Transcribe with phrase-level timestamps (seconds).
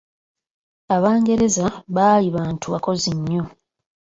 [0.95, 1.65] Abangereza
[1.95, 3.43] baali bantu bakozi nnyo.